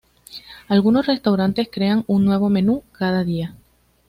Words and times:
Algunos 0.67 1.05
restaurantes 1.05 1.69
crean 1.71 2.03
un 2.07 2.25
nuevo 2.25 2.49
menú 2.49 2.81
cada 2.91 3.23
día. 3.23 3.55